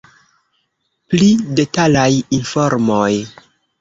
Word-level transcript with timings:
Pli 1.13 1.27
detalaj 1.61 2.09
informoj. 2.39 3.11